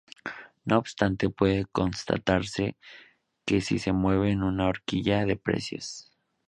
No 0.65 0.79
obstante, 0.79 1.29
puede 1.29 1.65
constatarse 1.67 2.75
que 3.45 3.61
sí 3.61 3.77
se 3.77 3.91
mueven 3.93 4.31
en 4.31 4.41
una 4.43 4.65
horquilla 4.67 5.25
de 5.27 5.35
precios. 5.35 6.11